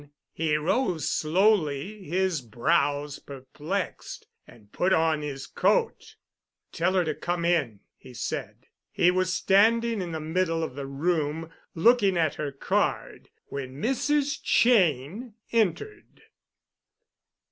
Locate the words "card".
12.51-13.29